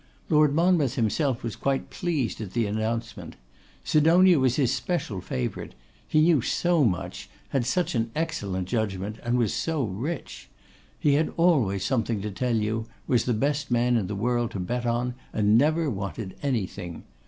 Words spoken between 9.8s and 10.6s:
rich.